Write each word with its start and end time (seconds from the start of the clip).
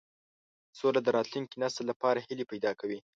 سوله 0.79 0.99
د 1.03 1.07
راتلونکي 1.17 1.55
نسل 1.63 1.83
لپاره 1.91 2.23
هیلې 2.27 2.45
پیدا 2.51 2.71
کوي. 2.79 2.99